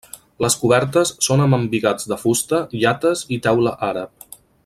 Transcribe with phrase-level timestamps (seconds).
[0.43, 4.29] Les cobertes són amb embigats de fusta, llates i teula àrab.